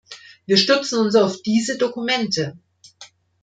Wir 0.47 0.57
stützen 0.57 0.97
uns 0.99 1.13
auf 1.13 1.43
diese 1.43 1.77
Dokumente. 1.77 2.57